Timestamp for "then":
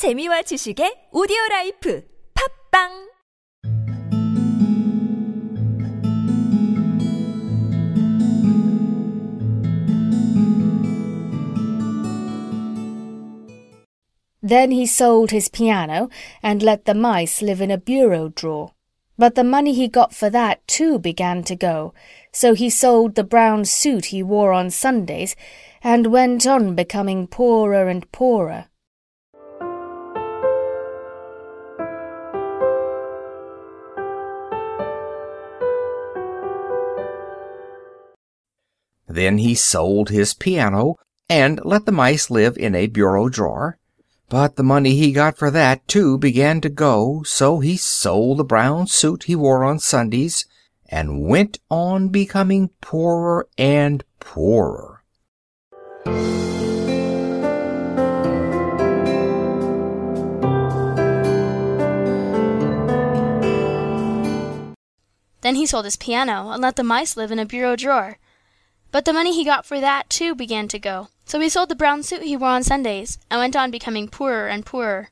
14.40-14.70, 39.10-39.38, 65.40-65.56